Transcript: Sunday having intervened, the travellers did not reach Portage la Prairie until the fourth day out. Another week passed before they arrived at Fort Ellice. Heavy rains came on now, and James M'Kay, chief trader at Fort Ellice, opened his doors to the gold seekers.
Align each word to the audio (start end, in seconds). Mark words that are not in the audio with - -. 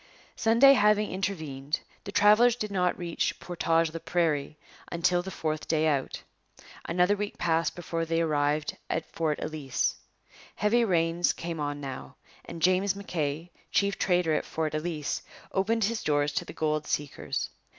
Sunday 0.35 0.73
having 0.73 1.11
intervened, 1.11 1.81
the 2.05 2.11
travellers 2.11 2.55
did 2.55 2.71
not 2.71 2.97
reach 2.97 3.39
Portage 3.39 3.93
la 3.93 3.99
Prairie 3.99 4.57
until 4.91 5.21
the 5.21 5.29
fourth 5.29 5.67
day 5.67 5.85
out. 5.87 6.23
Another 6.85 7.15
week 7.15 7.37
passed 7.37 7.75
before 7.75 8.03
they 8.03 8.19
arrived 8.19 8.77
at 8.89 9.05
Fort 9.11 9.37
Ellice. 9.39 9.97
Heavy 10.55 10.83
rains 10.83 11.33
came 11.33 11.59
on 11.59 11.79
now, 11.79 12.15
and 12.45 12.63
James 12.63 12.95
M'Kay, 12.95 13.51
chief 13.71 13.99
trader 13.99 14.33
at 14.33 14.43
Fort 14.45 14.73
Ellice, 14.73 15.21
opened 15.51 15.83
his 15.83 16.01
doors 16.01 16.31
to 16.33 16.45
the 16.45 16.53
gold 16.53 16.87
seekers. 16.87 17.51